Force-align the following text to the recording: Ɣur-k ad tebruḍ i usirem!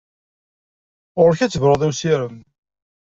Ɣur-k 1.21 1.39
ad 1.41 1.51
tebruḍ 1.51 1.81
i 1.87 1.87
usirem! 1.89 2.35